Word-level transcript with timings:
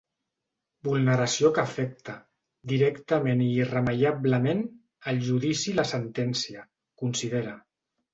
Vulneració 0.85 1.49
que 1.57 1.63
afecta, 1.67 2.15
directament 2.71 3.43
i 3.47 3.49
irremeiablement, 3.57 4.63
el 5.13 5.21
judici 5.29 5.69
i 5.73 5.75
la 5.81 5.87
sentència, 5.91 6.65
considera. 7.03 7.55